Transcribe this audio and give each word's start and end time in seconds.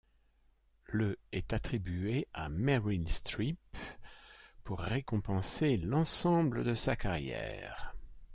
Le 0.87 1.19
est 1.31 1.53
attribué 1.53 2.27
à 2.33 2.49
Meryl 2.49 3.07
Streep 3.07 3.59
pour 4.63 4.79
récompenser 4.79 5.77
l'ensemble 5.77 6.63
de 6.63 6.73
sa 6.73 6.95
carrière. 6.95 7.93